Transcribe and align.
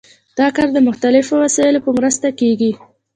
دا 0.37 0.47
کار 0.55 0.67
د 0.73 0.77
مختلفو 0.87 1.33
وسایلو 1.43 1.83
په 1.85 1.91
مرسته 1.97 2.27
کیږي. 2.39 2.71